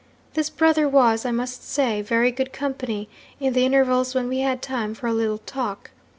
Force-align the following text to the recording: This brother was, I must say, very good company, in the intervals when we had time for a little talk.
This 0.33 0.49
brother 0.49 0.89
was, 0.89 1.27
I 1.27 1.31
must 1.31 1.63
say, 1.63 2.01
very 2.01 2.31
good 2.31 2.51
company, 2.51 3.07
in 3.39 3.53
the 3.53 3.67
intervals 3.67 4.15
when 4.15 4.29
we 4.29 4.39
had 4.39 4.59
time 4.59 4.95
for 4.95 5.05
a 5.05 5.13
little 5.13 5.37
talk. 5.37 5.91